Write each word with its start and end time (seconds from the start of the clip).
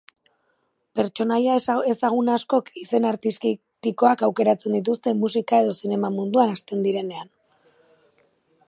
Pertsonaia 0.99 1.57
ezagun 1.91 2.31
askok 2.37 2.71
izen 2.85 3.05
artistikoak 3.11 4.25
aukeratzen 4.29 4.79
dituzte 4.79 5.15
musika 5.23 5.63
edo 5.67 5.79
zinema 5.85 6.13
munduan 6.19 6.57
hasten 6.57 6.85
direnean. 6.89 7.33